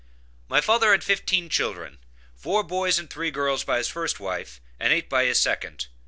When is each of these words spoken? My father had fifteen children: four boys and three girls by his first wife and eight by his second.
My 0.47 0.61
father 0.61 0.89
had 0.93 1.03
fifteen 1.03 1.47
children: 1.47 1.99
four 2.33 2.63
boys 2.63 2.97
and 2.97 3.07
three 3.07 3.29
girls 3.29 3.63
by 3.63 3.77
his 3.77 3.87
first 3.89 4.19
wife 4.19 4.59
and 4.79 4.91
eight 4.91 5.07
by 5.09 5.25
his 5.25 5.39
second. 5.39 5.89